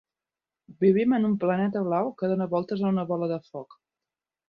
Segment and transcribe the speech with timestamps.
[0.83, 3.83] Vivim en un planeta blau, que dóna voltes a una bola de foc.